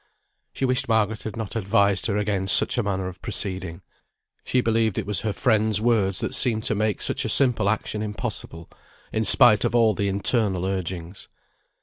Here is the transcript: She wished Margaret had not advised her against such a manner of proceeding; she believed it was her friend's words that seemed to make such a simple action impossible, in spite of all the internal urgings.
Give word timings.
She 0.51 0.65
wished 0.65 0.89
Margaret 0.89 1.21
had 1.21 1.35
not 1.35 1.55
advised 1.55 2.07
her 2.07 2.17
against 2.17 2.57
such 2.57 2.75
a 2.75 2.81
manner 2.81 3.07
of 3.07 3.21
proceeding; 3.21 3.83
she 4.43 4.59
believed 4.59 4.97
it 4.97 5.05
was 5.05 5.21
her 5.21 5.31
friend's 5.31 5.79
words 5.79 6.21
that 6.21 6.33
seemed 6.33 6.63
to 6.63 6.73
make 6.73 7.03
such 7.03 7.23
a 7.23 7.29
simple 7.29 7.69
action 7.69 8.01
impossible, 8.01 8.67
in 9.13 9.25
spite 9.25 9.63
of 9.63 9.75
all 9.75 9.93
the 9.93 10.07
internal 10.09 10.65
urgings. 10.65 11.27